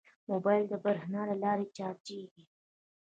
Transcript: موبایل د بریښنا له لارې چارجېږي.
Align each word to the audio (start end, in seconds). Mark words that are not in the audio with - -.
موبایل 0.29 0.63
د 0.69 0.73
بریښنا 0.83 1.21
له 1.31 1.35
لارې 1.43 1.65
چارجېږي. 1.77 2.43